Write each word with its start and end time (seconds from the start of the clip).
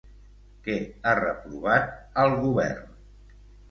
Què 0.67 0.77
ha 1.03 1.15
reprovat 1.21 1.95
al 2.27 2.37
govern? 2.43 2.95